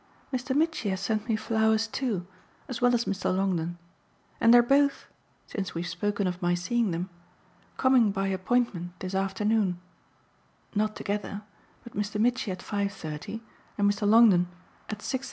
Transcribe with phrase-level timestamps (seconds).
[0.33, 0.55] Mr.
[0.55, 2.25] Mitchy has sent me flowers too,
[2.67, 3.25] as well as Mr.
[3.35, 3.77] Longdon.
[4.39, 5.05] And they're both
[5.45, 7.11] since we've spoken of my seeing them
[7.77, 9.79] coming by appointment this afternoon;
[10.73, 11.43] not together,
[11.83, 12.19] but Mr.
[12.19, 13.41] Mitchy at 5.30
[13.77, 14.09] and Mr.
[14.09, 14.47] Longdon
[14.89, 15.19] at 6.30."